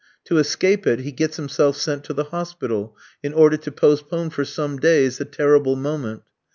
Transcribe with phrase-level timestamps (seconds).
[0.25, 4.43] To escape it he gets himself sent to the hospital, in order to postpone for
[4.43, 6.23] some days the terrible moment.